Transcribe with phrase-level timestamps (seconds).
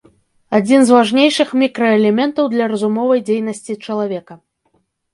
[0.59, 4.43] Адзін з важнейшых мікраэлементаў для разумовай дзейнасці чалавека.